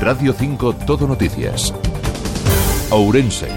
Radio 0.00 0.32
5 0.32 0.74
Todo 0.86 1.08
Noticias. 1.08 1.74
Ourense. 2.90 3.48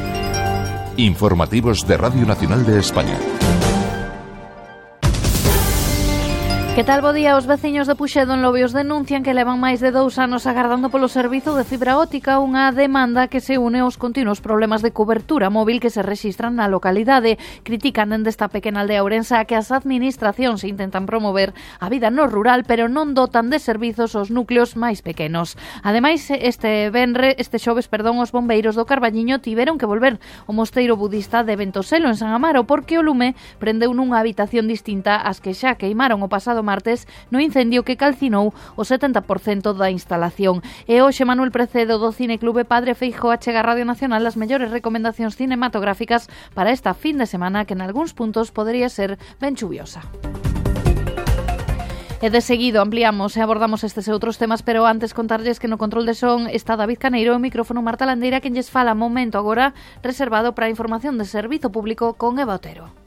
Informativos 0.98 1.86
de 1.86 1.98
Radio 1.98 2.25
Nacional 2.25 2.66
de 2.66 2.80
España. 2.80 3.17
Que 6.74 6.86
tal 6.86 7.02
bo 7.02 7.12
día? 7.12 7.36
Os 7.36 7.48
veciños 7.48 7.86
de 7.86 8.00
Puxedo 8.00 8.34
en 8.34 8.42
Lobios 8.42 8.71
denuncian 8.71 9.28
que 9.28 9.36
levan 9.36 9.60
máis 9.60 9.84
de 9.84 9.92
dous 9.92 10.16
anos 10.16 10.48
agardando 10.48 10.88
polo 10.88 11.12
servizo 11.12 11.52
de 11.52 11.68
fibra 11.68 12.00
óptica 12.00 12.40
unha 12.40 12.72
demanda 12.72 13.28
que 13.28 13.44
se 13.44 13.60
une 13.60 13.84
aos 13.84 14.00
continuos 14.00 14.40
problemas 14.40 14.80
de 14.80 14.96
cobertura 14.96 15.52
móvil 15.52 15.84
que 15.84 15.92
se 15.92 16.00
rexistran 16.00 16.55
na 16.55 16.72
localidade. 16.72 17.36
Critican 17.68 18.16
dende 18.16 18.32
esta 18.32 18.48
pequena 18.48 18.88
aldea 18.88 19.04
ourensa 19.04 19.44
que 19.44 19.60
as 19.60 19.68
administracións 19.68 20.64
intentan 20.64 21.12
promover 21.12 21.52
a 21.84 21.92
vida 21.92 22.08
no 22.08 22.23
rural 22.32 22.64
pero 22.64 22.88
non 22.88 23.12
dotan 23.20 23.52
de 23.52 23.60
servizos 23.60 24.16
os 24.16 24.32
núcleos 24.32 24.80
máis 24.80 25.04
pequenos. 25.04 25.60
Ademais, 25.84 26.24
este 26.32 26.88
venre, 26.88 27.36
este 27.36 27.59
xoves, 27.59 27.92
perdón, 27.92 28.23
os 28.23 28.31
bombeiros 28.31 28.80
do 28.80 28.88
Carballiño 28.88 29.44
tiveron 29.44 29.76
que 29.76 29.92
volver 29.92 30.23
ao 30.48 30.56
mosteiro 30.56 30.95
budista 30.95 31.44
de 31.44 31.59
Ventoselo 31.59 32.08
en 32.08 32.16
San 32.16 32.31
Amaro 32.31 32.64
porque 32.64 32.95
o 32.95 33.03
lume 33.03 33.36
prendeu 33.59 33.92
nunha 33.92 34.23
habitación 34.23 34.72
distinta 34.72 35.20
ás 35.20 35.44
que 35.44 35.52
xa 35.52 35.76
queimaron 35.76 36.23
o 36.23 36.31
pasado 36.31 36.61
pasado 36.62 36.72
martes 36.72 37.08
no 37.32 37.42
incendio 37.42 37.84
que 37.84 37.98
calcinou 37.98 38.54
o 38.78 38.84
70% 38.86 39.74
da 39.74 39.90
instalación. 39.90 40.62
E 40.88 41.02
hoxe 41.02 41.26
Manuel 41.26 41.52
Precedo 41.52 41.98
do 41.98 42.14
Cine 42.14 42.38
Clube 42.38 42.64
Padre 42.64 42.94
Feijo 42.94 43.34
achega 43.34 43.60
a 43.60 43.68
Radio 43.68 43.84
Nacional 43.86 44.24
as 44.24 44.38
mellores 44.38 44.70
recomendacións 44.70 45.36
cinematográficas 45.36 46.30
para 46.54 46.72
esta 46.72 46.94
fin 46.94 47.18
de 47.18 47.28
semana 47.28 47.66
que 47.66 47.74
en 47.74 47.82
algúns 47.82 48.14
puntos 48.14 48.54
podería 48.54 48.88
ser 48.88 49.18
ben 49.42 49.58
chuviosa. 49.58 50.06
E 52.22 52.30
de 52.30 52.46
seguido 52.46 52.86
ampliamos 52.86 53.34
e 53.34 53.42
abordamos 53.42 53.82
estes 53.82 54.06
e 54.06 54.14
outros 54.14 54.38
temas, 54.38 54.62
pero 54.62 54.86
antes 54.86 55.18
contarlles 55.18 55.58
que 55.58 55.66
no 55.66 55.82
control 55.82 56.06
de 56.06 56.14
son 56.14 56.46
está 56.46 56.78
David 56.78 57.02
Caneiro 57.02 57.34
e 57.34 57.38
o 57.38 57.42
micrófono 57.42 57.82
Marta 57.82 58.06
Landeira, 58.06 58.46
quen 58.46 58.53
lles 58.53 58.70
fala 58.70 58.94
momento 58.94 59.42
agora 59.42 59.73
reservado 60.06 60.53
para 60.53 60.70
a 60.70 60.73
información 60.73 61.18
de 61.18 61.25
servizo 61.25 61.73
público 61.73 62.14
con 62.22 62.38
Eva 62.38 62.62
Otero. 62.62 63.00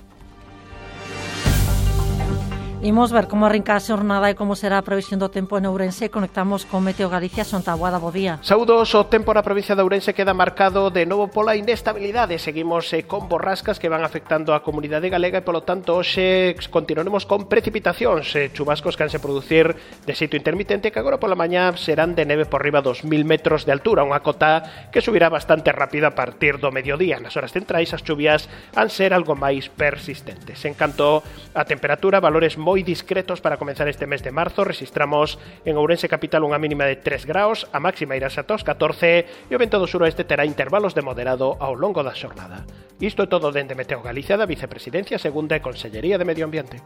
Imos 2.85 3.13
ver 3.13 3.29
como 3.29 3.47
arrinca 3.47 3.77
a 3.77 3.81
jornada 3.81 4.29
e 4.29 4.37
como 4.37 4.53
será 4.53 4.77
a 4.77 4.85
previsión 4.85 5.17
do 5.17 5.33
tempo 5.33 5.57
en 5.57 5.65
Ourense. 5.65 6.13
Conectamos 6.13 6.69
con 6.69 6.85
Meteo 6.85 7.09
Galicia, 7.09 7.41
Sontaboada, 7.41 7.97
bo 7.97 8.13
día. 8.13 8.37
Saudos, 8.45 8.93
o 8.93 9.09
tempo 9.09 9.33
na 9.33 9.41
provincia 9.41 9.73
de 9.73 9.81
Ourense 9.81 10.13
queda 10.13 10.37
marcado 10.37 10.93
de 10.93 11.09
novo 11.09 11.33
pola 11.33 11.57
inestabilidade. 11.57 12.37
Seguimos 12.37 12.93
eh, 12.93 13.09
con 13.09 13.25
borrascas 13.25 13.81
que 13.81 13.89
van 13.89 14.05
afectando 14.05 14.53
a 14.53 14.61
comunidade 14.61 15.09
galega 15.09 15.41
e, 15.41 15.47
polo 15.49 15.65
tanto, 15.65 15.97
hoxe 15.97 16.53
continuaremos 16.69 17.25
con 17.25 17.49
precipitacións. 17.49 18.29
Eh, 18.37 18.53
chubascos 18.53 19.01
que 19.01 19.09
han 19.09 19.09
se 19.09 19.17
producir 19.17 19.73
de 20.05 20.13
sitio 20.13 20.37
intermitente 20.37 20.93
que 20.93 21.01
agora 21.01 21.17
pola 21.17 21.41
mañá 21.41 21.73
serán 21.81 22.13
de 22.13 22.29
neve 22.29 22.45
por 22.45 22.61
riba 22.61 22.85
dos 22.85 23.01
mil 23.01 23.25
metros 23.25 23.65
de 23.65 23.73
altura, 23.73 24.05
unha 24.05 24.21
cota 24.21 24.93
que 24.93 25.01
subirá 25.01 25.33
bastante 25.33 25.73
rápido 25.73 26.05
a 26.05 26.13
partir 26.13 26.61
do 26.61 26.69
mediodía. 26.69 27.17
Nas 27.17 27.33
horas 27.41 27.57
centrais 27.57 27.97
as 27.97 28.05
chuvias 28.05 28.45
han 28.77 28.93
ser 28.93 29.17
algo 29.17 29.33
máis 29.33 29.73
persistentes. 29.73 30.61
En 30.69 30.77
canto 30.77 31.25
a 31.57 31.65
temperatura, 31.65 32.21
valores 32.21 32.61
moi 32.61 32.74
moi 32.75 32.83
discretos 32.83 33.39
para 33.39 33.55
comenzar 33.55 33.87
este 33.87 34.03
mes 34.03 34.27
de 34.27 34.35
marzo. 34.35 34.67
Registramos 34.67 35.39
en 35.63 35.79
Ourense 35.79 36.11
Capital 36.11 36.43
unha 36.43 36.59
mínima 36.59 36.91
de 36.91 36.99
3 36.99 37.23
graus, 37.23 37.71
a 37.71 37.79
máxima 37.79 38.19
irá 38.19 38.27
ata 38.27 38.59
os 38.59 38.67
14 38.67 39.47
e 39.47 39.53
o 39.55 39.61
vento 39.63 39.79
do 39.79 39.87
suroeste 39.87 40.27
terá 40.27 40.43
intervalos 40.43 40.91
de 40.91 41.07
moderado 41.07 41.55
ao 41.63 41.79
longo 41.79 42.03
da 42.03 42.19
xornada. 42.19 42.67
Isto 42.99 43.23
é 43.23 43.31
todo 43.31 43.55
dende 43.55 43.79
Meteo 43.79 44.03
Galicia 44.03 44.35
da 44.35 44.51
Vicepresidencia 44.51 45.23
Segunda 45.23 45.55
e 45.55 45.63
Consellería 45.63 46.19
de 46.19 46.27
Medio 46.27 46.51
Ambiente. 46.51 46.83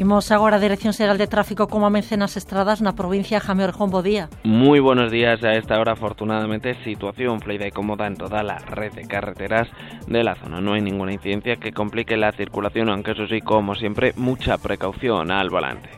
Imos 0.00 0.32
agora 0.32 0.56
a 0.56 0.64
Dirección 0.64 0.94
Xeral 0.96 1.18
de 1.20 1.28
Tráfico 1.28 1.68
como 1.68 1.84
a 1.84 1.92
mencenas 1.92 2.32
estradas 2.40 2.80
na 2.80 2.96
provincia 2.96 3.36
Jaime 3.36 3.68
Orjón, 3.68 3.92
bo 3.92 4.00
día. 4.00 4.32
Muy 4.48 4.80
buenos 4.80 5.12
días 5.12 5.44
a 5.44 5.52
esta 5.60 5.76
hora, 5.76 5.92
afortunadamente 5.92 6.72
situación 6.88 7.36
fluida 7.44 7.68
y 7.68 7.70
cómoda 7.70 8.08
en 8.08 8.16
toda 8.16 8.40
la 8.40 8.56
red 8.64 8.96
de 8.96 9.04
carreteras 9.04 9.68
de 10.08 10.24
la 10.24 10.40
zona. 10.40 10.62
No 10.64 10.72
hay 10.72 10.80
ninguna 10.80 11.12
incidencia 11.12 11.56
que 11.56 11.76
complique 11.76 12.16
la 12.16 12.32
circulación, 12.32 12.88
aunque 12.88 13.12
eso 13.12 13.26
sí, 13.26 13.42
como 13.42 13.74
siempre, 13.74 14.14
mucha 14.16 14.56
precaución 14.56 15.30
al 15.30 15.50
volante. 15.50 15.90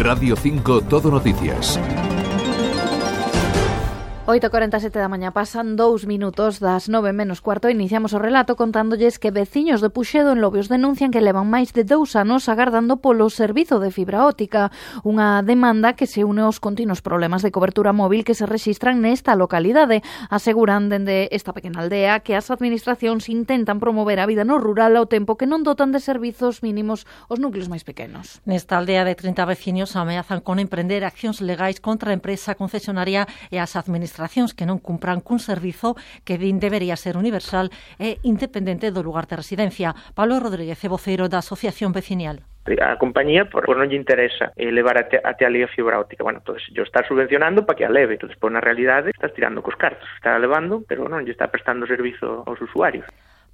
Radio 0.00 0.34
5 0.34 0.80
Todo 0.88 1.10
Noticias. 1.10 1.78
8.47 4.26 4.96
da 4.96 5.12
mañá 5.12 5.36
pasan 5.36 5.76
dous 5.76 6.08
minutos 6.08 6.56
das 6.56 6.88
9 6.88 7.12
menos 7.12 7.44
cuarto 7.44 7.68
iniciamos 7.68 8.16
o 8.16 8.18
relato 8.18 8.56
contándolles 8.56 9.20
que 9.20 9.28
veciños 9.28 9.84
de 9.84 9.92
Puxedo 9.92 10.32
en 10.32 10.40
Lobios 10.40 10.72
denuncian 10.72 11.12
que 11.12 11.20
levan 11.20 11.52
máis 11.52 11.76
de 11.76 11.84
dous 11.84 12.16
anos 12.16 12.48
agardando 12.48 13.04
polo 13.04 13.28
servizo 13.28 13.84
de 13.84 13.92
fibra 13.92 14.24
óptica, 14.24 14.72
unha 15.04 15.44
demanda 15.44 15.92
que 15.92 16.08
se 16.08 16.24
une 16.24 16.40
aos 16.40 16.56
continuos 16.56 17.04
problemas 17.04 17.44
de 17.44 17.52
cobertura 17.52 17.92
móvil 17.92 18.24
que 18.24 18.32
se 18.32 18.48
rexistran 18.48 19.04
nesta 19.04 19.36
localidade. 19.36 20.00
Aseguran 20.32 20.88
dende 20.88 21.28
esta 21.28 21.52
pequena 21.52 21.84
aldea 21.84 22.24
que 22.24 22.32
as 22.32 22.48
administracións 22.48 23.28
intentan 23.28 23.76
promover 23.76 24.24
a 24.24 24.28
vida 24.30 24.48
no 24.48 24.56
rural 24.56 24.96
ao 24.96 25.04
tempo 25.04 25.36
que 25.36 25.44
non 25.44 25.68
dotan 25.68 25.92
de 25.92 26.00
servizos 26.00 26.64
mínimos 26.64 27.04
os 27.28 27.44
núcleos 27.44 27.68
máis 27.68 27.84
pequenos. 27.84 28.40
Nesta 28.48 28.80
aldea 28.80 29.04
de 29.04 29.20
30 29.20 29.44
veciños 29.44 29.92
ameazan 30.00 30.40
con 30.40 30.56
emprender 30.56 31.04
accións 31.04 31.44
legais 31.44 31.76
contra 31.76 32.08
a 32.08 32.16
empresa 32.16 32.56
concesionaria 32.56 33.28
e 33.52 33.60
as 33.60 33.76
administracións 33.76 34.13
administracións 34.14 34.54
que 34.54 34.66
non 34.66 34.78
cumpran 34.78 35.18
cun 35.20 35.42
servizo 35.42 35.98
que 36.22 36.38
din 36.38 36.62
debería 36.62 36.94
ser 36.94 37.18
universal 37.18 37.70
e 37.98 38.22
independente 38.22 38.94
do 38.94 39.02
lugar 39.02 39.26
de 39.26 39.42
residencia. 39.42 39.94
Pablo 40.14 40.38
Rodríguez 40.38 40.78
é 40.78 40.88
voceiro 40.88 41.26
da 41.26 41.42
Asociación 41.42 41.90
Vecinial 41.90 42.46
a 42.80 42.96
compañía 42.96 43.44
por, 43.44 43.68
por 43.68 43.76
non 43.76 43.92
lle 43.92 44.00
interesa 44.00 44.56
eh, 44.56 44.72
levar 44.72 44.96
até, 44.96 45.20
até 45.20 45.44
ali 45.44 45.60
a 45.60 45.68
fibra 45.68 46.00
óptica. 46.00 46.24
Bueno, 46.24 46.40
entonces, 46.40 46.64
yo 46.72 46.80
está 46.80 47.04
subvencionando 47.04 47.68
para 47.68 47.76
que 47.76 47.84
a 47.84 47.92
leve. 47.92 48.16
Entonces, 48.16 48.40
por 48.40 48.48
na 48.48 48.64
realidade, 48.64 49.12
estás 49.12 49.36
tirando 49.36 49.60
cos 49.60 49.76
cartos. 49.76 50.08
Está 50.16 50.32
levando, 50.40 50.80
pero 50.88 51.04
non 51.04 51.28
lle 51.28 51.36
está 51.36 51.52
prestando 51.52 51.84
servizo 51.84 52.40
aos 52.48 52.56
usuarios. 52.64 53.04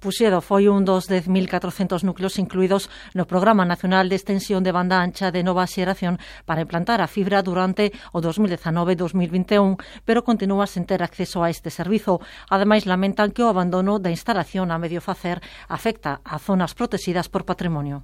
Puxedo 0.01 0.41
foi 0.41 0.65
un 0.65 0.81
dos 0.81 1.05
10.400 1.05 2.01
núcleos 2.01 2.41
incluídos 2.41 2.89
no 3.13 3.29
Programa 3.29 3.69
Nacional 3.69 4.09
de 4.09 4.17
Extensión 4.17 4.65
de 4.65 4.73
Banda 4.73 4.97
Ancha 4.97 5.29
de 5.29 5.45
Nova 5.45 5.69
Xeración 5.69 6.17
para 6.49 6.65
implantar 6.65 7.05
a 7.05 7.07
fibra 7.07 7.45
durante 7.45 7.93
o 8.09 8.17
2019-2021, 8.17 9.77
pero 10.01 10.25
continúa 10.25 10.65
sen 10.65 10.89
ter 10.89 11.05
acceso 11.05 11.45
a 11.45 11.53
este 11.53 11.69
servizo. 11.69 12.17
Ademais, 12.49 12.89
lamentan 12.89 13.29
que 13.29 13.45
o 13.45 13.51
abandono 13.53 14.01
da 14.01 14.09
instalación 14.09 14.73
a 14.73 14.81
medio 14.81 15.05
facer 15.05 15.37
afecta 15.69 16.17
a 16.25 16.41
zonas 16.41 16.73
protegidas 16.73 17.29
por 17.29 17.45
patrimonio. 17.45 18.01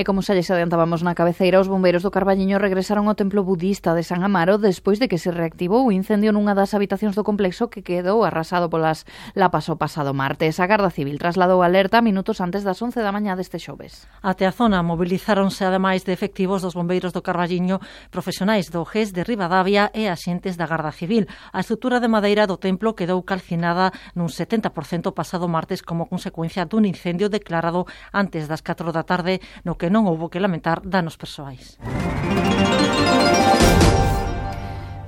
E 0.00 0.06
como 0.06 0.24
xa 0.24 0.32
lles 0.32 0.48
adiantábamos 0.48 1.04
na 1.04 1.12
cabeceira, 1.12 1.60
os 1.60 1.68
bombeiros 1.68 2.00
do 2.00 2.14
Carballiño 2.14 2.56
regresaron 2.56 3.10
ao 3.10 3.18
templo 3.18 3.44
budista 3.44 3.92
de 3.92 4.00
San 4.00 4.24
Amaro 4.24 4.56
despois 4.56 4.96
de 4.96 5.10
que 5.10 5.20
se 5.20 5.28
reactivou 5.28 5.84
o 5.84 5.92
incendio 5.92 6.32
nunha 6.32 6.56
das 6.56 6.72
habitacións 6.72 7.12
do 7.12 7.26
complexo 7.26 7.68
que 7.68 7.84
quedou 7.84 8.24
arrasado 8.24 8.70
polas 8.72 9.04
lapas 9.36 9.68
o 9.68 9.76
pasado 9.76 10.16
martes. 10.16 10.56
A 10.56 10.64
Garda 10.64 10.88
Civil 10.88 11.20
trasladou 11.20 11.60
alerta 11.60 12.00
minutos 12.00 12.40
antes 12.40 12.64
das 12.64 12.80
11 12.80 13.02
da 13.02 13.12
mañá 13.12 13.36
deste 13.36 13.60
xoves. 13.60 14.08
Até 14.24 14.48
a 14.48 14.54
zona 14.56 14.80
mobilizáronse 14.80 15.68
ademais 15.68 16.06
de 16.06 16.16
efectivos 16.16 16.64
dos 16.64 16.72
bombeiros 16.72 17.12
do 17.12 17.20
Carballiño, 17.20 17.82
profesionais 18.08 18.72
do 18.72 18.86
GES 18.86 19.12
de 19.12 19.26
Ribadavia 19.26 19.92
e 19.92 20.08
axentes 20.08 20.56
da 20.56 20.64
Garda 20.64 20.94
Civil. 20.96 21.28
A 21.52 21.60
estrutura 21.60 22.00
de 22.00 22.08
madeira 22.08 22.48
do 22.48 22.56
templo 22.56 22.96
quedou 22.96 23.20
calcinada 23.26 23.92
nun 24.16 24.32
70% 24.32 25.12
pasado 25.12 25.44
martes 25.44 25.84
como 25.84 26.08
consecuencia 26.08 26.64
dun 26.64 26.88
incendio 26.88 27.28
declarado 27.28 27.84
antes 28.16 28.48
das 28.48 28.64
4 28.64 28.96
da 28.96 29.04
tarde 29.04 29.39
no 29.64 29.76
que 29.80 29.92
non 29.92 30.06
houbo 30.06 30.32
que 30.32 30.42
lamentar 30.42 30.82
danos 30.84 31.18
persoais. 31.18 31.76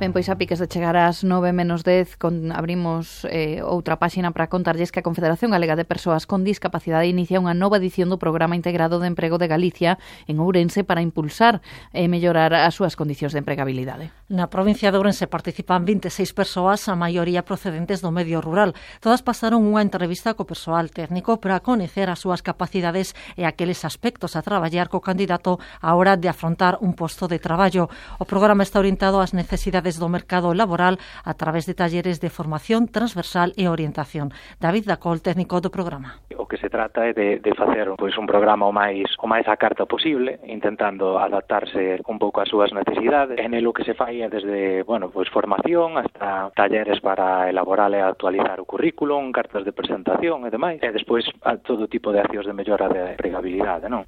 Ben, 0.02 0.10
pois 0.10 0.26
a 0.26 0.34
piques 0.34 0.58
de 0.58 0.66
chegar 0.66 0.98
ás 0.98 1.22
9 1.22 1.54
menos 1.54 1.86
10 1.86 2.18
con, 2.18 2.50
abrimos 2.50 3.22
eh, 3.30 3.62
outra 3.62 4.02
páxina 4.02 4.34
para 4.34 4.50
contarlles 4.50 4.90
que 4.90 4.98
a 4.98 5.06
Confederación 5.06 5.54
Galega 5.54 5.78
de 5.78 5.86
Persoas 5.86 6.26
con 6.26 6.42
Discapacidade 6.42 7.06
inicia 7.06 7.38
unha 7.38 7.54
nova 7.54 7.78
edición 7.78 8.10
do 8.10 8.18
Programa 8.18 8.58
Integrado 8.58 8.98
de 8.98 9.06
Emprego 9.06 9.38
de 9.38 9.46
Galicia 9.46 10.02
en 10.26 10.42
Ourense 10.42 10.82
para 10.82 11.06
impulsar 11.06 11.62
e 11.94 12.10
mellorar 12.10 12.50
as 12.50 12.74
súas 12.74 12.98
condicións 12.98 13.30
de 13.30 13.46
empregabilidade. 13.46 14.10
Na 14.32 14.48
provincia 14.48 14.88
de 14.88 14.96
Ourense 14.96 15.28
participan 15.28 15.84
26 15.84 16.32
persoas, 16.32 16.88
a 16.88 16.96
maioría 16.96 17.44
procedentes 17.44 18.00
do 18.00 18.08
medio 18.08 18.40
rural. 18.40 18.72
Todas 19.04 19.20
pasaron 19.20 19.60
unha 19.60 19.84
entrevista 19.84 20.32
co 20.32 20.48
persoal 20.48 20.88
técnico 20.88 21.36
para 21.36 21.60
coñecer 21.60 22.08
as 22.08 22.24
súas 22.24 22.40
capacidades 22.40 23.12
e 23.36 23.44
aqueles 23.44 23.84
aspectos 23.84 24.32
a 24.32 24.40
traballar 24.40 24.88
co 24.88 25.04
candidato 25.04 25.60
a 25.84 25.92
hora 25.92 26.16
de 26.16 26.32
afrontar 26.32 26.80
un 26.80 26.96
posto 26.96 27.28
de 27.28 27.36
traballo. 27.44 27.92
O 28.16 28.24
programa 28.24 28.64
está 28.64 28.80
orientado 28.80 29.20
ás 29.20 29.36
necesidades 29.36 30.00
do 30.00 30.08
mercado 30.08 30.56
laboral 30.56 30.96
a 31.28 31.36
través 31.36 31.68
de 31.68 31.76
talleres 31.76 32.16
de 32.16 32.32
formación 32.32 32.88
transversal 32.88 33.52
e 33.60 33.68
orientación. 33.68 34.32
David 34.56 34.88
Dacol, 34.88 35.20
técnico 35.20 35.60
do 35.60 35.68
programa. 35.68 36.24
O 36.40 36.48
que 36.48 36.56
se 36.56 36.72
trata 36.72 37.04
é 37.04 37.12
de, 37.12 37.36
de 37.36 37.52
facer 37.52 37.84
pois, 38.00 38.16
un 38.16 38.24
programa 38.24 38.64
o 38.64 38.72
máis 38.72 39.12
o 39.20 39.28
máis 39.28 39.44
a 39.44 39.60
carta 39.60 39.84
posible, 39.84 40.40
intentando 40.48 41.20
adaptarse 41.20 42.00
un 42.08 42.16
pouco 42.16 42.40
ás 42.40 42.48
súas 42.48 42.72
necesidades. 42.72 43.36
En 43.36 43.52
el 43.52 43.68
o 43.68 43.76
que 43.76 43.84
se 43.84 43.92
fai 43.92 44.21
varía 44.22 44.28
desde, 44.28 44.82
bueno, 44.82 45.10
pois 45.10 45.28
formación 45.30 45.98
hasta 45.98 46.50
talleres 46.54 47.00
para 47.00 47.48
elaborar 47.50 47.92
e 47.94 48.00
actualizar 48.00 48.60
o 48.60 48.64
currículum, 48.64 49.32
cartas 49.32 49.64
de 49.64 49.72
presentación 49.72 50.46
e 50.46 50.50
demais, 50.50 50.78
e 50.82 50.90
despois 50.92 51.26
a 51.42 51.56
todo 51.58 51.88
tipo 51.88 52.12
de 52.12 52.20
accións 52.20 52.46
de 52.46 52.54
mellora 52.54 52.88
de 52.88 53.18
empregabilidade, 53.18 53.88
non? 53.88 54.06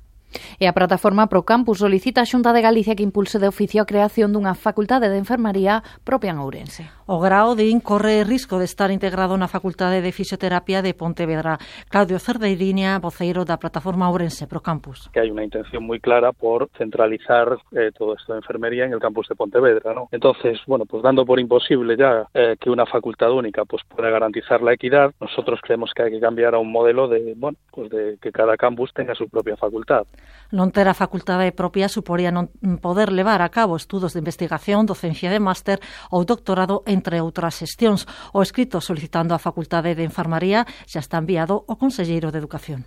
E 0.59 0.67
a 0.67 0.77
plataforma 0.77 1.27
Procampus 1.27 1.83
solicita 1.83 2.23
a 2.23 2.29
Xunta 2.29 2.53
de 2.53 2.63
Galicia 2.63 2.95
que 2.95 3.07
impulse 3.07 3.39
de 3.39 3.49
oficio 3.49 3.83
a 3.83 3.89
creación 3.89 4.33
dunha 4.33 4.55
facultade 4.55 5.11
de 5.11 5.19
enfermaría 5.19 5.83
propia 6.03 6.33
en 6.33 6.43
Ourense. 6.43 6.87
O 7.07 7.21
grao 7.21 7.53
de 7.53 7.69
incorre 7.69 8.25
risco 8.25 8.57
de 8.57 8.65
estar 8.65 8.89
integrado 8.89 9.37
na 9.37 9.51
Facultade 9.51 10.01
de 10.01 10.09
Fisioterapia 10.09 10.81
de 10.81 10.97
Pontevedra. 10.97 11.61
Claudio 11.93 12.17
Cerdeiriña, 12.17 12.97
voceiro 12.97 13.45
da 13.45 13.61
plataforma 13.61 14.09
Ourense 14.09 14.49
Procampus. 14.49 15.13
Que 15.13 15.21
hai 15.21 15.29
unha 15.29 15.45
intención 15.45 15.85
moi 15.85 16.01
clara 16.01 16.33
por 16.33 16.73
centralizar 16.81 17.61
eh, 17.77 17.93
todo 17.93 18.17
esto 18.17 18.33
de 18.33 18.41
enfermería 18.41 18.89
en 18.89 18.97
el 18.97 19.03
campus 19.05 19.29
de 19.29 19.37
Pontevedra, 19.37 19.93
¿no? 19.93 20.09
Entonces, 20.13 20.59
bueno, 20.67 20.89
pues 20.89 21.03
dando 21.05 21.29
por 21.29 21.37
imposible 21.39 21.97
ya 21.97 22.25
eh, 22.33 22.57
que 22.57 22.71
una 22.71 22.87
facultad 22.87 23.33
única 23.33 23.65
pues 23.65 23.83
pueda 23.85 24.09
garantizar 24.09 24.63
la 24.63 24.73
equidad, 24.73 25.13
nosotros 25.21 25.61
creemos 25.63 25.93
que 25.95 26.03
hay 26.03 26.11
que 26.11 26.21
cambiar 26.21 26.55
a 26.55 26.59
un 26.59 26.73
modelo 26.73 27.09
de, 27.09 27.35
bueno, 27.37 27.59
pues 27.71 27.91
de 27.91 28.17
que 28.21 28.33
cada 28.33 28.57
campus 28.57 28.93
tenga 28.95 29.15
su 29.15 29.29
propia 29.29 29.57
facultad. 29.57 30.07
Non 30.55 30.71
ter 30.71 30.87
a 30.87 30.94
facultade 30.94 31.50
propia 31.50 31.91
suporía 31.91 32.31
non 32.31 32.47
poder 32.79 33.11
levar 33.11 33.43
a 33.43 33.50
cabo 33.50 33.75
estudos 33.75 34.15
de 34.15 34.23
investigación, 34.23 34.87
docencia 34.87 35.29
de 35.35 35.43
máster 35.43 35.82
ou 36.15 36.23
doctorado, 36.23 36.87
entre 36.87 37.19
outras 37.19 37.59
xestións. 37.59 38.06
O 38.31 38.38
escrito 38.38 38.79
solicitando 38.79 39.35
a 39.35 39.43
Facultade 39.43 39.99
de 39.99 40.06
Enfermaría 40.06 40.62
xa 40.87 41.03
está 41.03 41.19
enviado 41.19 41.67
ao 41.67 41.75
Conselleiro 41.75 42.31
de 42.31 42.38
Educación. 42.38 42.87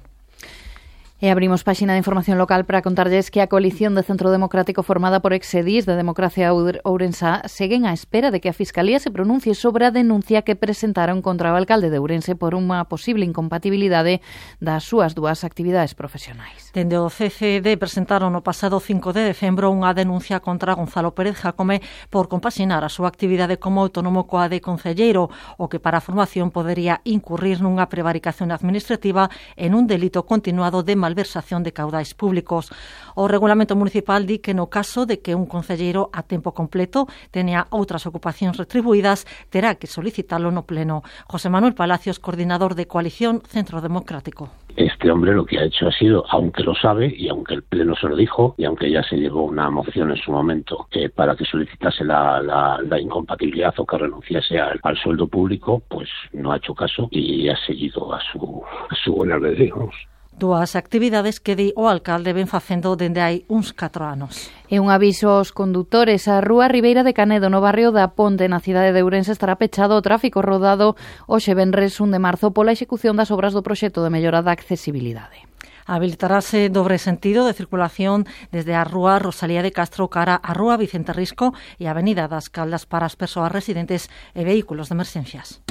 E 1.17 1.33
abrimos 1.33 1.65
páxina 1.65 1.97
de 1.97 2.05
información 2.05 2.37
local 2.37 2.69
para 2.69 2.85
contarlles 2.85 3.33
que 3.33 3.41
a 3.41 3.49
coalición 3.49 3.97
de 3.97 4.05
Centro 4.05 4.29
Democrático 4.29 4.85
formada 4.85 5.17
por 5.17 5.33
exedís 5.33 5.89
de 5.89 5.97
Democracia 5.97 6.53
Ourensa 6.53 7.41
seguen 7.49 7.89
á 7.89 7.91
espera 7.97 8.29
de 8.29 8.37
que 8.37 8.53
a 8.53 8.53
Fiscalía 8.53 9.01
se 9.01 9.09
pronuncie 9.09 9.57
sobre 9.57 9.89
a 9.89 9.91
denuncia 9.91 10.45
que 10.45 10.53
presentaron 10.53 11.25
contra 11.25 11.49
o 11.49 11.57
alcalde 11.57 11.89
de 11.89 11.97
Ourense 11.97 12.37
por 12.37 12.53
unha 12.53 12.85
posible 12.85 13.25
incompatibilidade 13.25 14.21
das 14.61 14.85
súas 14.85 15.17
dúas 15.17 15.41
actividades 15.41 15.97
profesionais. 15.97 16.69
Dende 16.77 17.01
o 17.01 17.09
CCD 17.09 17.81
presentaron 17.81 18.37
o 18.37 18.45
pasado 18.45 18.77
5 18.77 19.09
de 19.09 19.25
decembro 19.25 19.73
unha 19.73 19.97
denuncia 19.97 20.37
contra 20.37 20.77
Gonzalo 20.77 21.17
Pérez 21.17 21.41
Jacome 21.41 21.81
por 22.13 22.29
compaxinar 22.29 22.85
a 22.85 22.93
súa 22.93 23.09
actividade 23.09 23.57
como 23.57 23.81
autónomo 23.81 24.29
coa 24.29 24.53
de 24.53 24.61
concelleiro, 24.61 25.33
o 25.57 25.65
que 25.65 25.81
para 25.81 25.97
a 25.97 26.05
formación 26.05 26.53
podería 26.53 27.01
incurrir 27.09 27.57
nunha 27.65 27.89
prevaricación 27.89 28.53
administrativa 28.53 29.33
en 29.57 29.73
un 29.73 29.89
delito 29.89 30.29
continuado 30.29 30.85
de 30.85 31.06
malversación 31.07 31.63
de 31.63 31.71
caudais 31.71 32.11
públicos. 32.11 32.67
O 33.15 33.31
regulamento 33.31 33.79
municipal 33.79 34.27
di 34.27 34.43
que 34.43 34.53
no 34.53 34.67
caso 34.67 35.07
de 35.07 35.23
que 35.23 35.33
un 35.33 35.47
concelleiro 35.47 36.11
a 36.11 36.21
tempo 36.27 36.51
completo 36.51 37.07
teña 37.31 37.65
outras 37.71 38.03
ocupacións 38.03 38.59
retribuídas, 38.59 39.23
terá 39.47 39.79
que 39.79 39.87
solicitalo 39.87 40.51
no 40.51 40.67
pleno. 40.67 41.07
José 41.31 41.47
Manuel 41.47 41.73
Palacios, 41.73 42.19
coordinador 42.19 42.75
de 42.75 42.85
Coalición 42.91 43.39
Centro 43.47 43.79
Democrático. 43.79 44.51
Este 44.77 45.09
hombre 45.09 45.33
lo 45.33 45.43
que 45.43 45.57
ha 45.57 45.63
hecho 45.63 45.87
ha 45.87 45.91
sido, 45.91 46.23
aunque 46.29 46.61
lo 46.61 46.75
sabe 46.75 47.11
y 47.17 47.29
aunque 47.29 47.55
el 47.55 47.63
Pleno 47.63 47.95
se 47.95 48.07
lo 48.07 48.15
dijo 48.15 48.53
y 48.59 48.65
aunque 48.65 48.91
ya 48.91 49.01
se 49.01 49.15
llegó 49.17 49.43
una 49.45 49.71
moción 49.71 50.11
en 50.11 50.17
su 50.17 50.31
momento 50.31 50.87
eh, 50.91 51.09
para 51.09 51.35
que 51.35 51.45
solicitase 51.45 52.03
la, 52.03 52.39
la, 52.43 52.79
la, 52.87 52.99
incompatibilidad 52.99 53.73
o 53.77 53.85
que 53.87 53.97
renunciase 53.97 54.59
al, 54.59 54.79
al, 54.83 54.97
sueldo 54.97 55.27
público, 55.27 55.81
pues 55.87 56.09
no 56.33 56.51
ha 56.51 56.57
hecho 56.57 56.75
caso 56.75 57.07
y 57.09 57.49
ha 57.49 57.57
seguido 57.65 58.13
a 58.13 58.19
su, 58.31 58.61
a 58.89 58.95
su 59.03 59.13
buen 59.13 59.31
albedrío. 59.31 59.89
dúas 60.37 60.77
actividades 60.77 61.41
que 61.41 61.57
di 61.57 61.73
o 61.75 61.89
alcalde 61.89 62.31
ven 62.31 62.45
facendo 62.45 62.95
dende 62.95 63.25
hai 63.25 63.43
uns 63.49 63.73
4 63.73 64.05
anos. 64.05 64.53
E 64.69 64.77
un 64.77 64.93
aviso 64.93 65.33
aos 65.33 65.49
condutores. 65.51 66.29
A 66.29 66.39
Rúa 66.39 66.69
Ribeira 66.69 67.01
de 67.01 67.17
Canedo, 67.17 67.49
no 67.49 67.59
barrio 67.59 67.89
da 67.89 68.13
Ponte, 68.13 68.45
na 68.45 68.61
cidade 68.61 68.93
de 68.93 69.01
Ourense, 69.01 69.33
estará 69.33 69.57
pechado 69.57 69.97
o 69.97 70.05
tráfico 70.05 70.45
rodado 70.45 70.93
hoxe 71.25 71.57
venres 71.57 71.97
1 71.97 72.13
de 72.13 72.21
marzo 72.21 72.53
pola 72.53 72.71
execución 72.77 73.17
das 73.17 73.33
obras 73.33 73.57
do 73.57 73.65
proxecto 73.65 74.05
de 74.05 74.13
mellora 74.13 74.45
da 74.45 74.53
accesibilidade 74.53 75.49
habilitarase 75.87 76.67
dobre 76.67 76.99
sentido 76.99 77.47
de 77.47 77.55
circulación 77.55 78.27
desde 78.51 78.75
a 78.75 78.83
Rúa 78.83 79.17
Rosalía 79.23 79.63
de 79.63 79.71
Castro 79.71 80.11
cara 80.11 80.35
a 80.35 80.51
Rúa 80.53 80.75
Vicente 80.75 81.15
Risco 81.15 81.55
e 81.79 81.87
a 81.87 81.95
Avenida 81.95 82.27
das 82.27 82.51
Caldas 82.51 82.83
para 82.83 83.07
as 83.07 83.15
persoas 83.15 83.49
residentes 83.49 84.11
e 84.35 84.43
vehículos 84.43 84.91
de 84.91 84.99
emerxencias. 84.99 85.63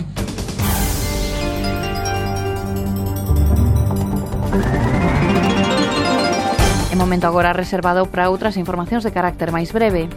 É 6.90 6.96
momento 6.96 7.26
agora 7.26 7.52
reservado 7.52 8.06
para 8.06 8.30
outras 8.30 8.56
informacións 8.56 9.04
de 9.04 9.12
carácter 9.12 9.52
máis 9.52 9.74
breve. 9.74 10.08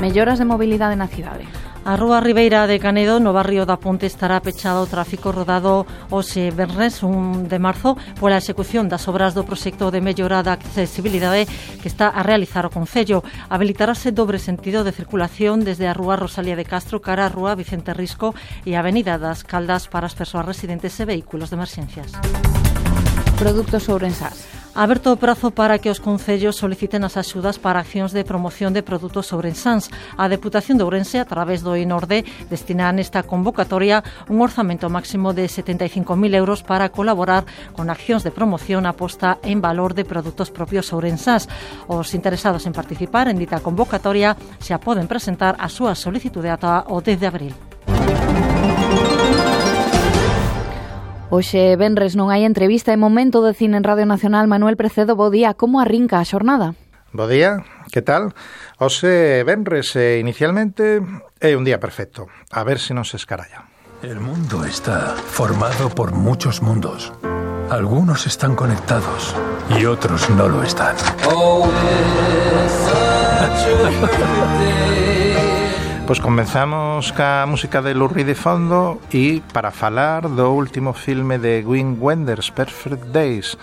Melloras 0.00 0.38
de 0.38 0.46
mobilidade 0.46 0.96
na 0.96 1.10
cidade. 1.10 1.57
A 1.88 1.96
Rúa 1.96 2.20
Ribeira 2.20 2.68
de 2.68 2.76
Canedo, 2.76 3.16
no 3.16 3.32
barrio 3.32 3.64
da 3.64 3.80
Ponte, 3.80 4.04
estará 4.04 4.36
pechado 4.44 4.84
o 4.84 4.90
tráfico 4.92 5.32
rodado 5.32 5.88
hoxe 6.12 6.52
Bernes, 6.52 7.00
1 7.00 7.48
de 7.48 7.56
marzo, 7.56 7.96
pola 8.20 8.36
execución 8.36 8.92
das 8.92 9.08
obras 9.08 9.32
do 9.32 9.48
proxecto 9.48 9.88
de 9.88 10.04
mellora 10.04 10.44
da 10.44 10.60
accesibilidade 10.60 11.48
que 11.80 11.88
está 11.88 12.12
a 12.12 12.20
realizar 12.20 12.68
o 12.68 12.74
Concello. 12.76 13.24
Habilitarase 13.48 14.12
dobre 14.12 14.36
sentido 14.36 14.84
de 14.84 14.92
circulación 14.92 15.64
desde 15.64 15.88
a 15.88 15.96
Rúa 15.96 16.20
Rosalía 16.20 16.60
de 16.60 16.68
Castro 16.68 17.00
cara 17.00 17.24
a 17.24 17.32
Rúa 17.32 17.56
Vicente 17.56 17.96
Risco 17.96 18.36
e 18.68 18.76
a 18.76 18.84
Avenida 18.84 19.16
das 19.16 19.40
Caldas 19.40 19.88
para 19.88 20.04
as 20.04 20.12
persoas 20.12 20.44
residentes 20.44 20.92
e 21.00 21.08
vehículos 21.08 21.48
de 21.48 21.56
emerxencias. 21.56 22.12
Productos 23.40 23.88
ourensás. 23.88 24.57
Aberto 24.78 25.10
o 25.10 25.18
prazo 25.18 25.50
para 25.50 25.82
que 25.82 25.90
os 25.90 25.98
concellos 25.98 26.54
soliciten 26.54 27.02
as 27.02 27.18
axudas 27.18 27.58
para 27.58 27.82
accións 27.82 28.14
de 28.14 28.22
promoción 28.22 28.70
de 28.70 28.86
produtos 28.86 29.34
ourensáns. 29.34 29.90
A 30.14 30.30
Deputación 30.30 30.78
de 30.78 30.86
Ourense, 30.86 31.18
a 31.18 31.26
través 31.26 31.66
do 31.66 31.74
INORDE, 31.74 32.22
destina 32.46 32.86
nesta 32.94 33.26
convocatoria 33.26 34.06
un 34.30 34.38
orzamento 34.38 34.86
máximo 34.86 35.34
de 35.34 35.50
75.000 35.50 36.14
euros 36.38 36.62
para 36.62 36.94
colaborar 36.94 37.42
con 37.74 37.90
accións 37.90 38.22
de 38.22 38.30
promoción 38.30 38.86
aposta 38.86 39.42
en 39.42 39.58
valor 39.58 39.98
de 39.98 40.06
produtos 40.06 40.54
propios 40.54 40.94
ourensáns. 40.94 41.50
Os 41.90 42.14
interesados 42.14 42.62
en 42.62 42.70
participar 42.70 43.26
en 43.26 43.34
dita 43.34 43.58
convocatoria 43.58 44.38
xa 44.62 44.78
poden 44.78 45.10
presentar 45.10 45.58
a 45.58 45.66
súa 45.66 45.98
solicitude 45.98 46.54
ata 46.54 46.86
o 46.86 47.02
10 47.02 47.18
de 47.18 47.26
abril. 47.26 47.67
Hoxe 51.30 51.76
Benres 51.76 52.16
non 52.16 52.32
hai 52.32 52.48
entrevista 52.48 52.88
e 52.88 52.96
momento 52.96 53.44
de 53.44 53.52
cine 53.52 53.76
en 53.76 53.84
Radio 53.84 54.08
Nacional. 54.08 54.48
Manuel 54.48 54.80
Precedo, 54.80 55.12
bo 55.12 55.28
día. 55.28 55.52
Como 55.52 55.76
arrinca 55.76 56.24
a 56.24 56.24
xornada? 56.24 56.72
Bo 57.12 57.28
día, 57.28 57.68
que 57.92 58.00
tal? 58.00 58.32
Hoxe 58.80 59.44
Benres 59.44 59.92
eh, 59.92 60.24
inicialmente 60.24 61.04
é 61.36 61.52
un 61.52 61.68
día 61.68 61.76
perfecto. 61.76 62.32
A 62.48 62.64
ver 62.64 62.80
se 62.80 62.96
non 62.96 63.04
se 63.04 63.20
escaralla. 63.20 63.68
El 64.00 64.24
mundo 64.24 64.64
está 64.64 65.12
formado 65.20 65.92
por 65.92 66.16
muchos 66.16 66.64
mundos. 66.64 67.12
Algunos 67.68 68.24
están 68.24 68.56
conectados 68.56 69.36
y 69.76 69.84
otros 69.84 70.32
no 70.32 70.48
lo 70.48 70.64
están. 70.64 70.96
Oh, 71.28 71.68
Pois 76.08 76.24
comenzamos 76.24 77.12
ca 77.12 77.44
música 77.44 77.84
de 77.84 77.92
Lou 77.92 78.08
de 78.08 78.32
fondo 78.32 78.96
e 79.12 79.44
para 79.52 79.68
falar 79.68 80.24
do 80.24 80.56
último 80.56 80.96
filme 80.96 81.36
de 81.36 81.60
Wim 81.60 82.00
Wenders, 82.00 82.48
Perfect 82.48 83.12
Days. 83.12 83.60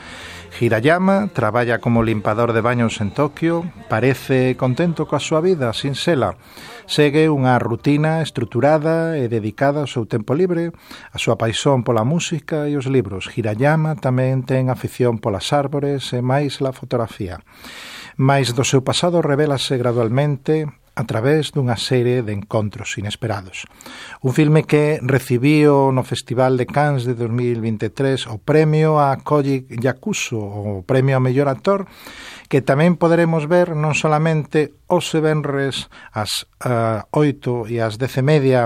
Hirayama 0.61 1.33
traballa 1.33 1.81
como 1.81 2.05
limpador 2.05 2.53
de 2.53 2.61
baños 2.61 3.01
en 3.01 3.09
Tokio, 3.09 3.65
parece 3.89 4.53
contento 4.61 5.09
coa 5.09 5.17
súa 5.17 5.41
vida, 5.41 5.73
sin 5.73 5.97
sela. 5.97 6.37
Segue 6.85 7.33
unha 7.33 7.57
rutina 7.57 8.21
estruturada 8.21 9.17
e 9.17 9.25
dedicada 9.25 9.81
ao 9.81 9.89
seu 9.89 10.05
tempo 10.05 10.37
libre, 10.37 10.69
a 11.09 11.17
súa 11.17 11.41
paixón 11.41 11.81
pola 11.81 12.05
música 12.05 12.69
e 12.69 12.77
os 12.77 12.85
libros. 12.85 13.25
Hirayama 13.25 13.97
tamén 13.97 14.45
ten 14.45 14.69
afición 14.69 15.17
polas 15.17 15.49
árbores 15.49 16.13
e 16.13 16.21
máis 16.21 16.61
la 16.61 16.77
fotografía. 16.77 17.41
Mais 18.21 18.53
do 18.53 18.61
seu 18.61 18.85
pasado 18.85 19.25
revelase 19.25 19.81
gradualmente 19.81 20.84
a 20.95 21.03
través 21.03 21.51
dunha 21.51 21.75
serie 21.75 22.23
de 22.23 22.31
encontros 22.31 22.95
inesperados. 22.95 23.67
Un 24.23 24.31
filme 24.31 24.63
que 24.63 25.03
recibiu 25.03 25.91
no 25.91 26.07
Festival 26.07 26.55
de 26.55 26.65
Cannes 26.65 27.03
de 27.03 27.13
2023 27.19 28.31
o 28.31 28.39
premio 28.39 28.97
a 28.97 29.19
Koji 29.19 29.67
Yakuso, 29.75 30.39
o 30.39 30.87
premio 30.87 31.19
a 31.19 31.23
mellor 31.23 31.51
actor, 31.51 31.83
que 32.47 32.63
tamén 32.63 32.95
poderemos 32.95 33.51
ver 33.51 33.75
non 33.75 33.91
solamente 33.91 34.71
os 34.87 35.11
venres 35.11 35.91
ás 36.15 36.47
uh, 36.63 37.03
eh, 37.03 37.33
8 37.35 37.67
e 37.67 37.83
ás 37.83 37.99
10 37.99 38.21
e 38.21 38.23
media 38.23 38.61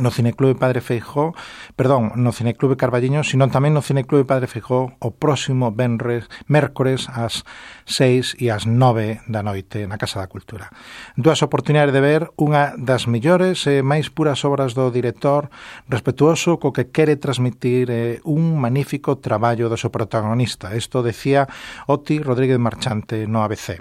no 0.00 0.10
Cineclube 0.10 0.54
Padre 0.54 0.80
Feijó, 0.80 1.34
perdón, 1.76 2.12
no 2.16 2.32
Cineclube 2.32 2.76
Carballiño, 2.76 3.22
sino 3.22 3.46
tamén 3.48 3.74
no 3.74 3.84
Cineclube 3.84 4.26
Padre 4.26 4.50
Feijó 4.50 4.96
o 4.98 5.08
próximo 5.14 5.70
venres, 5.70 6.26
mércores 6.50 7.06
ás 7.10 7.46
6 7.86 8.42
e 8.42 8.50
ás 8.50 8.66
9 8.66 9.22
da 9.30 9.46
noite 9.46 9.86
na 9.86 10.00
Casa 10.00 10.18
da 10.18 10.30
Cultura. 10.30 10.70
Duas 11.14 11.42
oportunidades 11.46 11.94
de 11.94 12.02
ver 12.02 12.22
unha 12.34 12.74
das 12.74 13.06
millores 13.06 13.66
e 13.70 13.86
máis 13.86 14.10
puras 14.10 14.42
obras 14.42 14.74
do 14.74 14.90
director, 14.90 15.52
respetuoso 15.86 16.58
co 16.58 16.74
que 16.74 16.90
quere 16.90 17.14
transmitir 17.14 17.90
eh, 17.90 18.18
un 18.26 18.58
magnífico 18.58 19.22
traballo 19.22 19.70
do 19.70 19.78
seu 19.78 19.94
protagonista. 19.94 20.74
Isto 20.74 21.06
decía 21.06 21.46
Oti 21.86 22.18
Rodríguez 22.18 22.58
Marchante 22.58 23.30
no 23.30 23.46
ABC. 23.46 23.78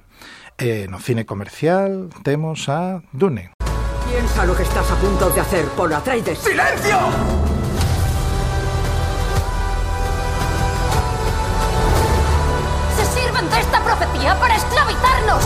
E 0.60 0.86
eh, 0.86 0.86
no 0.86 1.02
cine 1.02 1.26
comercial 1.26 2.14
temos 2.22 2.70
a 2.70 3.02
Dune. 3.10 3.63
Piensa 4.34 4.48
lo 4.48 4.58
que 4.58 4.64
estás 4.64 4.90
a 4.90 4.96
punto 4.96 5.30
de 5.30 5.42
hacer, 5.42 5.64
Paul 5.78 5.94
Atreides. 5.94 6.40
¡Silencio! 6.40 6.98
¡Se 12.98 13.06
sirven 13.22 13.48
de 13.48 13.60
esta 13.60 13.84
profecía 13.84 14.34
para 14.40 14.56
esclavizarnos! 14.56 15.44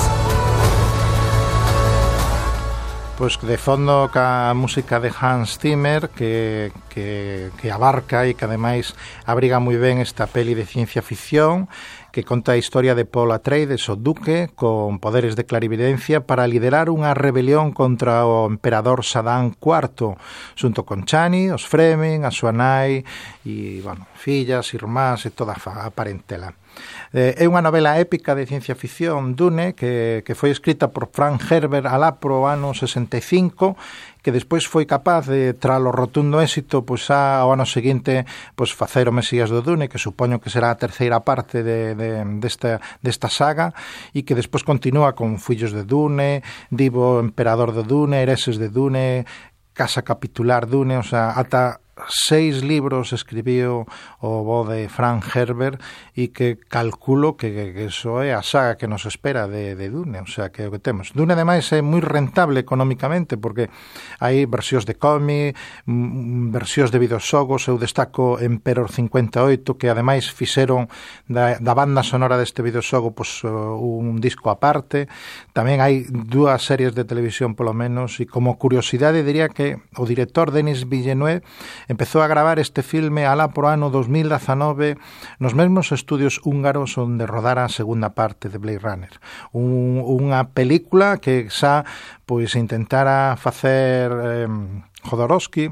Pues 3.17 3.38
de 3.41 3.58
fondo 3.58 4.10
ca 4.13 4.53
música 4.56 5.01
de 5.01 5.12
Hans 5.20 5.60
Zimmer 5.60 6.08
que, 6.12 6.72
que, 6.88 7.51
que 7.60 7.72
abarca 7.72 8.24
e 8.24 8.39
que 8.39 8.46
ademais 8.48 8.96
abriga 9.27 9.60
moi 9.60 9.75
ben 9.75 10.00
esta 10.00 10.32
peli 10.32 10.56
de 10.56 10.63
ciencia 10.63 11.03
ficción 11.03 11.67
que 12.12 12.24
conta 12.24 12.54
a 12.54 12.58
historia 12.58 12.96
de 12.96 13.06
Paul 13.06 13.32
Atreides, 13.32 13.90
o 13.90 13.96
duque, 13.96 14.50
con 14.56 15.00
poderes 15.00 15.36
de 15.36 15.46
clarividencia 15.46 16.26
para 16.26 16.48
liderar 16.48 16.90
unha 16.90 17.14
rebelión 17.14 17.76
contra 17.76 18.26
o 18.26 18.48
emperador 18.48 19.04
Saddam 19.04 19.54
IV, 19.60 20.16
xunto 20.56 20.88
con 20.88 21.06
Chani, 21.06 21.52
os 21.52 21.68
Fremen, 21.68 22.24
a 22.24 22.32
súa 22.32 22.56
nai 22.56 23.04
e, 23.44 23.80
bueno, 23.84 24.08
fillas, 24.16 24.74
irmás 24.74 25.28
e 25.28 25.32
toda 25.32 25.54
a 25.54 25.90
parentela. 25.92 26.56
Eh, 27.14 27.40
é 27.42 27.46
unha 27.48 27.64
novela 27.64 27.98
épica 27.98 28.36
de 28.36 28.46
ciencia 28.46 28.78
ficción 28.78 29.34
Dune 29.34 29.74
que, 29.74 30.22
que 30.22 30.38
foi 30.38 30.52
escrita 30.52 30.92
por 30.92 31.10
Frank 31.10 31.42
Herbert 31.50 31.88
alá 31.88 32.20
pro 32.22 32.46
ano 32.46 32.76
65 32.76 33.80
que 34.27 34.36
despois 34.36 34.67
foi 34.67 34.84
capaz 34.84 35.31
de, 35.31 35.55
tras 35.55 35.79
o 35.79 35.88
rotundo 35.88 36.43
éxito, 36.43 36.84
pois 36.84 37.07
xa 37.07 37.39
ao 37.39 37.55
ano 37.55 37.63
seguinte, 37.63 38.27
pois 38.60 38.75
facer 38.75 39.07
o 39.07 39.15
Mesías 39.15 39.48
do 39.48 39.63
Dune, 39.63 39.88
que 39.88 39.96
supoño 39.96 40.43
que 40.43 40.51
será 40.51 40.67
a 40.67 40.75
terceira 40.75 41.24
parte 41.24 41.63
de, 41.63 41.96
de, 41.96 42.27
desta, 42.43 42.84
desta 43.00 43.31
saga, 43.31 43.72
e 44.12 44.27
que 44.27 44.36
despois 44.36 44.67
continúa 44.67 45.15
con 45.15 45.39
Fillos 45.39 45.72
de 45.72 45.88
Dune, 45.88 46.43
Divo 46.67 47.24
Emperador 47.24 47.72
de 47.72 47.88
Dune, 47.88 48.19
Hereses 48.19 48.60
de 48.60 48.67
Dune, 48.67 49.24
Casa 49.72 50.03
Capitular 50.03 50.67
Dune, 50.67 51.00
o 51.00 51.07
sea, 51.07 51.31
ata 51.31 51.79
seis 52.06 52.62
libros 52.62 53.13
escribiu 53.13 53.89
o 54.22 54.30
bo 54.46 54.66
de 54.70 54.89
Frank 54.89 55.25
Herbert 55.34 55.82
e 56.13 56.30
que 56.30 56.58
calculo 56.58 57.38
que, 57.38 57.74
que 57.74 57.89
eso 57.89 58.22
é 58.22 58.34
a 58.34 58.46
saga 58.46 58.77
que 58.77 58.86
nos 58.86 59.06
espera 59.10 59.50
de, 59.50 59.74
de 59.74 59.89
Dune, 59.89 60.22
o 60.22 60.30
sea, 60.30 60.54
que 60.54 60.68
o 60.68 60.72
que 60.72 60.80
temos. 60.80 61.12
Dune, 61.13 61.34
ademais, 61.34 61.66
é 61.74 61.82
moi 61.82 62.01
rentable 62.01 62.62
económicamente 62.62 63.38
porque 63.38 63.70
hai 64.22 64.46
versións 64.46 64.86
de 64.86 64.96
cómic, 64.98 65.58
versións 65.88 66.94
de 66.94 67.00
videoxogos, 67.01 67.66
eu 67.68 67.77
destaco 67.77 68.38
Emperor 68.38 68.89
58, 68.89 69.77
que 69.77 69.89
ademais 69.89 70.30
fixeron 70.30 70.89
da, 71.25 71.58
da 71.58 71.74
banda 71.74 72.01
sonora 72.01 72.38
deste 72.38 72.62
videoxogo 72.62 73.13
pois, 73.13 73.44
un 73.44 74.22
disco 74.22 74.50
aparte, 74.50 75.10
tamén 75.54 75.82
hai 75.82 76.06
dúas 76.10 76.66
series 76.66 76.94
de 76.94 77.06
televisión 77.06 77.54
polo 77.56 77.74
menos, 77.74 78.20
e 78.22 78.25
como 78.25 78.58
curiosidade 78.58 79.24
diría 79.24 79.50
que 79.50 79.80
o 79.98 80.06
director 80.06 80.51
Denis 80.51 80.86
Villeneuve 80.89 81.46
Empezou 81.88 82.22
a 82.22 82.27
gravar 82.27 82.60
este 82.60 82.84
filme 82.84 83.24
alá 83.24 83.48
pro 83.56 83.72
ano 83.72 83.88
2019 83.88 85.00
nos 85.39 85.56
mesmos 85.56 85.96
estudios 85.96 86.44
húngaros 86.44 87.00
onde 87.00 87.24
rodara 87.24 87.63
a 87.63 87.72
segunda 87.72 88.12
parte 88.12 88.51
de 88.51 88.60
Blade 88.60 88.84
Runner. 88.84 89.13
Un, 89.56 90.03
unha 90.03 90.51
película 90.51 91.15
que 91.24 91.48
xa 91.48 91.88
pois 92.27 92.60
intentara 92.60 93.39
facer 93.39 94.12
eh, 94.12 94.51
Jodorowsky 95.08 95.72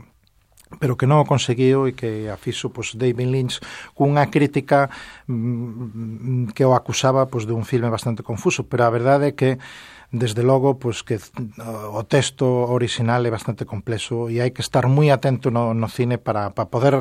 pero 0.80 0.96
que 0.96 1.08
non 1.08 1.20
o 1.24 1.30
conseguiu 1.30 1.84
e 1.88 1.92
que 1.94 2.32
afixo 2.32 2.72
pois, 2.72 2.96
David 2.96 3.30
Lynch 3.30 3.56
cunha 3.92 4.32
crítica 4.32 4.88
mm, 5.28 6.56
que 6.56 6.64
o 6.64 6.72
acusaba 6.74 7.28
pois, 7.28 7.44
de 7.44 7.52
un 7.52 7.68
filme 7.68 7.92
bastante 7.92 8.24
confuso, 8.24 8.66
pero 8.66 8.88
a 8.88 8.92
verdade 8.92 9.32
é 9.32 9.38
que 9.38 9.60
desde 10.16 10.44
logo, 10.44 10.80
pois 10.80 11.04
que 11.04 11.20
o 11.20 12.04
texto 12.08 12.48
orixinal 12.48 13.26
é 13.28 13.32
bastante 13.32 13.68
complexo 13.68 14.32
e 14.32 14.40
hai 14.40 14.56
que 14.56 14.64
estar 14.64 14.88
moi 14.88 15.12
atento 15.12 15.52
no, 15.52 15.76
no 15.76 15.92
cine 15.92 16.16
para, 16.16 16.56
para 16.56 16.72
poder 16.72 16.96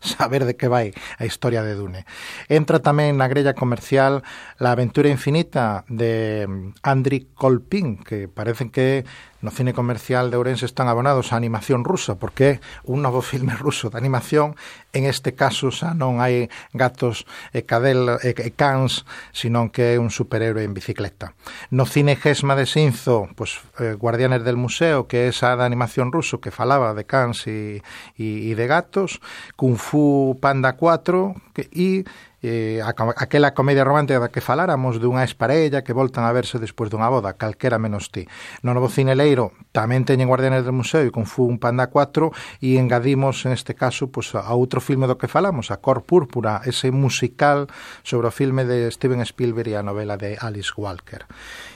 saber 0.00 0.46
de 0.46 0.54
que 0.54 0.70
vai 0.70 0.94
a 1.18 1.26
historia 1.26 1.66
de 1.66 1.74
Dune. 1.74 2.06
Entra 2.46 2.78
tamén 2.78 3.18
na 3.18 3.26
grella 3.26 3.58
comercial 3.58 4.22
La 4.62 4.72
aventura 4.72 5.10
infinita 5.10 5.82
de 5.90 6.46
mm, 6.46 6.86
Andri 6.86 7.34
Colpin, 7.34 7.98
que 7.98 8.30
parecen 8.30 8.70
que 8.70 9.04
no 9.40 9.50
cine 9.50 9.72
comercial 9.72 10.30
de 10.30 10.36
Ourense 10.36 10.66
están 10.66 10.88
abonados 10.88 11.32
a 11.32 11.36
animación 11.36 11.84
rusa, 11.84 12.16
porque 12.20 12.44
é 12.48 12.54
un 12.84 13.00
novo 13.00 13.24
filme 13.24 13.56
ruso 13.56 13.88
de 13.88 13.98
animación, 13.98 14.56
en 14.92 15.08
este 15.08 15.32
caso 15.32 15.72
xa 15.72 15.96
non 15.96 16.20
hai 16.20 16.52
gatos 16.76 17.24
e 17.56 17.64
cadel 17.64 18.20
e, 18.20 18.36
e 18.36 18.50
cans, 18.52 19.08
senón 19.32 19.72
que 19.72 19.94
é 19.94 20.02
un 20.02 20.12
superhéroe 20.12 20.64
en 20.64 20.76
bicicleta. 20.76 21.32
No 21.72 21.88
cine 21.88 22.16
Gesma 22.16 22.52
de 22.54 22.68
Sinzo, 22.68 23.28
pues, 23.34 23.60
eh, 23.80 23.96
Guardianes 23.96 24.44
del 24.44 24.60
Museo, 24.60 25.08
que 25.08 25.24
é 25.24 25.32
esa 25.32 25.56
da 25.56 25.64
animación 25.64 26.12
ruso 26.12 26.40
que 26.40 26.52
falaba 26.52 26.92
de 26.92 27.08
cans 27.08 27.48
e, 27.48 27.80
e, 28.20 28.50
e 28.50 28.52
de 28.52 28.66
gatos, 28.68 29.24
Kung 29.56 29.80
Fu 29.80 30.36
Panda 30.40 30.76
4 30.76 31.34
que, 31.54 31.68
e 31.72 32.04
eh, 32.42 32.80
a, 32.80 32.92
aquela 33.16 33.52
comedia 33.52 33.84
romántica 33.84 34.20
da 34.20 34.32
que 34.32 34.40
faláramos 34.40 34.96
dunha 34.96 35.24
exparella 35.24 35.84
que 35.84 35.92
voltan 35.92 36.24
a 36.24 36.32
verse 36.32 36.56
despois 36.56 36.88
dunha 36.88 37.08
boda, 37.12 37.36
calquera 37.36 37.76
menos 37.76 38.08
ti. 38.08 38.24
No 38.64 38.72
novo 38.72 38.88
cineleiro 38.88 39.52
tamén 39.76 40.08
teñen 40.08 40.28
Guardianes 40.28 40.64
del 40.64 40.76
Museo 40.76 41.04
e 41.04 41.12
con 41.12 41.28
Fu 41.28 41.44
un 41.44 41.60
Panda 41.60 41.92
4 41.92 42.32
e 42.64 42.80
engadimos 42.80 43.44
en 43.44 43.52
este 43.52 43.76
caso 43.76 44.08
pues, 44.08 44.32
a 44.32 44.52
outro 44.56 44.80
filme 44.80 45.04
do 45.04 45.20
que 45.20 45.28
falamos, 45.28 45.68
a 45.68 45.78
Cor 45.78 46.04
Púrpura, 46.04 46.64
ese 46.64 46.88
musical 46.90 47.68
sobre 48.02 48.28
o 48.28 48.32
filme 48.32 48.64
de 48.64 48.88
Steven 48.88 49.20
Spielberg 49.22 49.72
e 49.72 49.76
a 49.76 49.84
novela 49.84 50.16
de 50.16 50.40
Alice 50.40 50.72
Walker. 50.76 51.28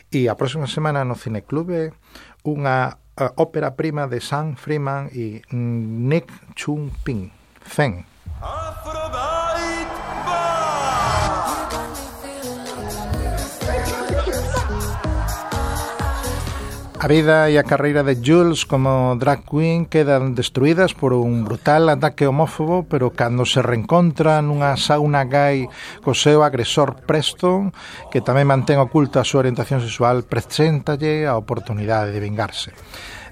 E 0.08 0.32
a 0.32 0.38
próxima 0.38 0.70
semana 0.70 1.04
no 1.04 1.18
Cineclube 1.18 1.92
unha 2.44 2.96
ópera 3.36 3.76
prima 3.76 4.06
de 4.06 4.20
Sam 4.20 4.56
Freeman 4.56 5.08
e 5.12 5.42
Nick 5.52 6.28
Chung 6.56 6.90
Ping. 7.04 7.30
Zen. 7.64 8.04
A 17.04 17.06
vida 17.06 17.52
e 17.52 17.60
a 17.60 17.68
carreira 17.68 18.00
de 18.00 18.16
Jules 18.16 18.64
como 18.64 19.12
drag 19.20 19.44
queen 19.44 19.84
quedan 19.84 20.32
destruídas 20.32 20.96
por 20.96 21.12
un 21.12 21.44
brutal 21.44 21.92
ataque 21.92 22.24
homófobo, 22.24 22.88
pero 22.88 23.12
cando 23.12 23.44
se 23.44 23.60
reencontra 23.60 24.40
nunha 24.40 24.72
sauna 24.80 25.28
gay 25.28 25.68
co 26.00 26.16
seu 26.16 26.40
agresor 26.40 27.04
Preston, 27.04 27.76
que 28.08 28.24
tamén 28.24 28.48
mantén 28.48 28.80
oculta 28.80 29.20
a 29.20 29.28
súa 29.28 29.44
orientación 29.44 29.84
sexual, 29.84 30.24
preséntalle 30.24 31.28
a 31.28 31.36
oportunidade 31.36 32.08
de 32.08 32.24
vingarse. 32.24 32.72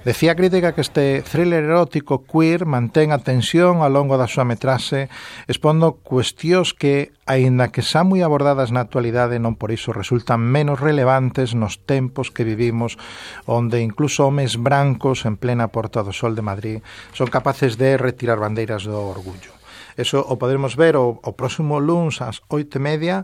Decía 0.05 0.33
a 0.33 0.35
crítica 0.35 0.75
que 0.75 0.81
este 0.81 1.23
thriller 1.23 1.63
erótico 1.63 2.27
queer 2.27 2.67
mantén 2.67 3.15
a 3.15 3.23
tensión 3.23 3.87
ao 3.87 3.93
longo 3.95 4.19
da 4.19 4.27
súa 4.27 4.43
metraxe, 4.43 5.07
expondo 5.47 6.03
cuestións 6.03 6.75
que, 6.75 7.15
aínda 7.23 7.71
que 7.71 7.87
xa 7.87 8.03
moi 8.03 8.19
abordadas 8.27 8.75
na 8.75 8.83
actualidade, 8.83 9.39
non 9.39 9.55
por 9.55 9.71
iso 9.71 9.95
resultan 9.95 10.43
menos 10.43 10.83
relevantes 10.83 11.55
nos 11.55 11.79
tempos 11.87 12.35
que 12.35 12.43
vivimos, 12.43 12.99
onde 13.47 13.79
incluso 13.79 14.27
homes 14.27 14.59
brancos 14.59 15.23
en 15.23 15.39
plena 15.39 15.71
Porta 15.71 16.03
do 16.03 16.11
Sol 16.11 16.35
de 16.35 16.43
Madrid 16.43 16.79
son 17.15 17.31
capaces 17.31 17.79
de 17.79 17.95
retirar 17.95 18.43
bandeiras 18.43 18.83
do 18.83 18.99
orgullo. 19.07 19.55
Eso 19.95 20.19
o 20.19 20.35
podremos 20.35 20.75
ver 20.75 20.99
o, 20.99 21.23
o 21.23 21.31
próximo 21.39 21.79
luns 21.79 22.19
ás 22.25 22.43
oito 22.51 22.81
e 22.81 22.83
media 22.83 23.23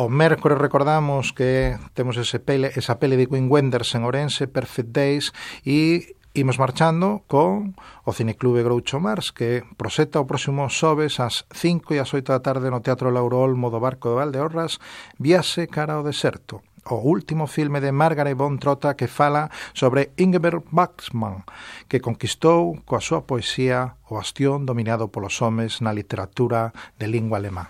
O 0.00 0.08
mércores 0.08 0.56
recordamos 0.56 1.34
que 1.36 1.76
temos 1.92 2.16
ese 2.16 2.40
pele, 2.40 2.72
esa 2.72 2.96
pele 2.96 3.20
de 3.20 3.28
Queen 3.28 3.52
Wenders 3.52 3.92
en 3.92 4.08
Orense, 4.08 4.48
Perfect 4.48 4.96
Days, 4.96 5.36
e 5.60 6.16
imos 6.32 6.56
marchando 6.56 7.20
con 7.28 7.76
o 8.08 8.10
Cineclube 8.16 8.64
Groucho 8.64 8.96
Mars, 8.96 9.28
que 9.28 9.60
proseta 9.76 10.16
o 10.16 10.24
próximo 10.24 10.64
xoves 10.72 11.20
ás 11.20 11.44
5 11.52 11.92
e 11.92 12.00
ás 12.00 12.16
8 12.16 12.32
da 12.32 12.40
tarde 12.40 12.72
no 12.72 12.80
Teatro 12.80 13.12
Lauro 13.12 13.44
Olmo 13.44 13.68
do 13.68 13.76
Barco 13.76 14.08
de 14.08 14.24
Valdeorras, 14.24 14.80
Viase 15.20 15.68
cara 15.68 16.00
ao 16.00 16.06
deserto 16.08 16.64
o 16.88 16.96
último 16.96 17.44
filme 17.44 17.76
de 17.84 17.92
Margaret 17.92 18.32
von 18.32 18.56
Trotta 18.56 18.96
que 18.96 19.04
fala 19.04 19.52
sobre 19.76 20.16
Ingeborg 20.16 20.64
Bachmann, 20.72 21.44
que 21.92 22.00
conquistou 22.00 22.80
coa 22.88 23.04
súa 23.04 23.28
poesía 23.28 24.00
o 24.08 24.16
bastión 24.16 24.64
dominado 24.64 25.12
polos 25.12 25.44
homes 25.44 25.84
na 25.84 25.92
literatura 25.92 26.72
de 26.96 27.04
lingua 27.04 27.36
alemá. 27.36 27.68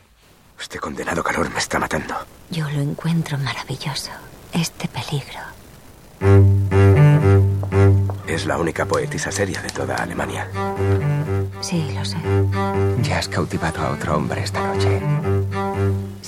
Este 0.61 0.79
condenado 0.79 1.23
calor 1.23 1.51
me 1.51 1.59
está 1.59 1.79
matando. 1.79 2.15
Yo 2.51 2.69
lo 2.71 2.81
encuentro 2.81 3.39
maravilloso, 3.39 4.11
este 4.53 4.89
peligro. 4.89 5.41
Es 8.27 8.47
la 8.47 8.59
única 8.59 8.85
poetisa 8.85 9.33
seria 9.33 9.61
de 9.63 9.71
toda 9.71 9.97
Alemania. 9.97 10.49
Sí, 11.61 11.91
lo 11.95 12.05
sé. 12.05 12.19
Ya 13.03 13.19
has 13.19 13.29
cautivado 13.29 13.81
a 13.81 13.91
otro 13.91 14.17
hombre 14.17 14.43
esta 14.43 14.61
noche. 14.67 15.01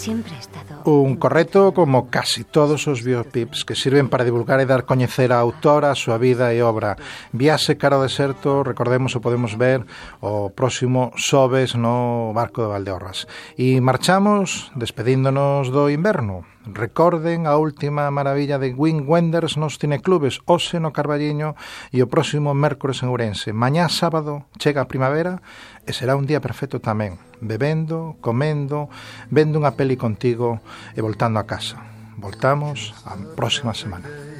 Siempre 0.02 0.34
he 0.34 0.40
estado... 0.40 0.82
Un 0.82 1.14
correcto 1.14 1.70
como 1.70 2.10
casi 2.10 2.42
todos 2.42 2.88
os 2.88 3.06
biopips 3.06 3.62
que 3.62 3.78
sirven 3.78 4.10
para 4.10 4.26
divulgar 4.26 4.58
e 4.58 4.66
dar 4.66 4.82
coñecer 4.82 5.30
a 5.30 5.38
autora, 5.38 5.94
a 5.94 6.00
súa 6.02 6.18
vida 6.18 6.50
e 6.50 6.58
obra. 6.58 6.98
Viase 7.30 7.78
cara 7.78 7.94
ao 7.94 8.02
deserto, 8.02 8.66
recordemos 8.66 9.14
o 9.14 9.22
podemos 9.22 9.54
ver 9.54 9.86
o 10.18 10.50
próximo 10.50 11.14
xoves 11.14 11.78
no 11.78 12.34
barco 12.34 12.66
de 12.66 12.74
Valdeorras. 12.74 13.30
E 13.54 13.78
marchamos 13.78 14.74
despedíndonos 14.74 15.70
do 15.70 15.86
inverno. 15.86 16.42
Recorden 16.64 17.50
a 17.50 17.58
última 17.58 18.06
maravilla 18.14 18.58
de 18.58 18.70
Wing 18.70 19.02
Wenders 19.02 19.58
nos 19.58 19.82
cineclubes 19.82 20.38
Ose 20.46 20.78
no 20.78 20.94
Carballiño 20.94 21.58
e 21.90 21.98
o 22.06 22.10
próximo 22.10 22.54
mércores 22.54 23.02
en 23.02 23.10
Ourense. 23.10 23.50
Mañá 23.50 23.90
sábado 23.90 24.46
chega 24.62 24.78
a 24.78 24.90
primavera 24.90 25.42
e 25.82 25.90
será 25.90 26.14
un 26.14 26.22
día 26.22 26.38
perfecto 26.38 26.78
tamén, 26.78 27.18
bebendo, 27.42 28.14
comendo, 28.22 28.86
vendo 29.26 29.58
unha 29.58 29.74
peli 29.74 29.98
contigo 29.98 30.62
e 30.94 31.02
voltando 31.02 31.42
a 31.42 31.48
casa. 31.50 31.82
Voltamos 32.14 32.94
a 33.10 33.18
próxima 33.34 33.74
semana. 33.74 34.31